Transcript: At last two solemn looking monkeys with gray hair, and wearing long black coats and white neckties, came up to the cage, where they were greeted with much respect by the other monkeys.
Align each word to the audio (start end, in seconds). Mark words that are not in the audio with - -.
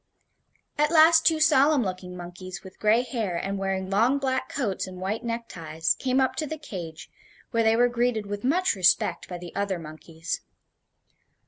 At 0.79 0.89
last 0.89 1.27
two 1.27 1.39
solemn 1.39 1.83
looking 1.83 2.17
monkeys 2.17 2.63
with 2.63 2.79
gray 2.79 3.03
hair, 3.03 3.37
and 3.37 3.59
wearing 3.59 3.87
long 3.91 4.17
black 4.17 4.49
coats 4.49 4.87
and 4.87 4.99
white 4.99 5.23
neckties, 5.23 5.93
came 5.99 6.19
up 6.19 6.35
to 6.37 6.47
the 6.47 6.57
cage, 6.57 7.11
where 7.51 7.61
they 7.61 7.75
were 7.75 7.87
greeted 7.87 8.25
with 8.25 8.43
much 8.43 8.73
respect 8.73 9.27
by 9.29 9.37
the 9.37 9.55
other 9.55 9.77
monkeys. 9.77 10.41